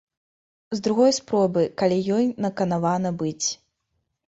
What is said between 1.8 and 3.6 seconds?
калі ёй наканавана быць.